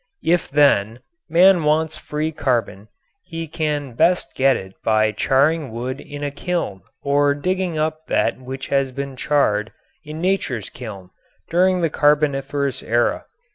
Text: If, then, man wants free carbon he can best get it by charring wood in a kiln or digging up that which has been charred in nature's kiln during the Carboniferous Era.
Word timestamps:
If, 0.23 0.49
then, 0.49 1.01
man 1.29 1.63
wants 1.63 1.95
free 1.95 2.31
carbon 2.31 2.87
he 3.23 3.47
can 3.47 3.93
best 3.93 4.33
get 4.33 4.55
it 4.57 4.73
by 4.83 5.11
charring 5.11 5.71
wood 5.71 5.99
in 6.01 6.23
a 6.23 6.31
kiln 6.31 6.81
or 7.03 7.35
digging 7.35 7.77
up 7.77 8.07
that 8.07 8.39
which 8.41 8.69
has 8.69 8.91
been 8.91 9.15
charred 9.15 9.71
in 10.03 10.19
nature's 10.19 10.71
kiln 10.71 11.11
during 11.51 11.81
the 11.81 11.91
Carboniferous 11.91 12.81
Era. 12.81 13.25